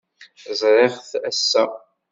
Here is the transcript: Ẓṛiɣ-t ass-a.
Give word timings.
Ẓṛiɣ-t 0.59 1.11
ass-a. 1.29 1.63